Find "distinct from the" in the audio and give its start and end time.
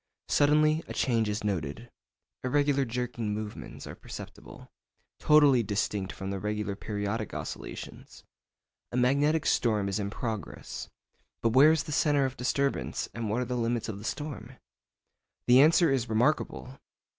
5.61-6.39